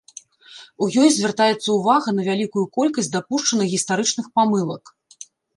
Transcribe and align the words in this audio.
У 0.85 0.87
ёй 1.01 1.09
звяртаецца 1.17 1.67
ўвага 1.75 2.09
на 2.21 2.27
вялікую 2.29 2.65
колькасць 2.79 3.13
дапушчаных 3.17 3.67
гістарычных 3.75 4.25
памылак. 4.41 4.83